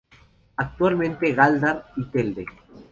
Actualmente 0.57 1.31
Gáldar 1.33 1.85
y 1.95 2.05
Telde. 2.05 2.47